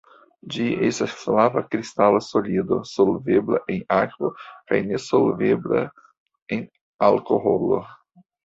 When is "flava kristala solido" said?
1.23-2.79